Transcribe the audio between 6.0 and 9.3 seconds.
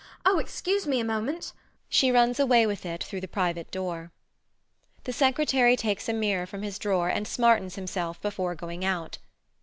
a mirror from his drawer and smartens himself before going out.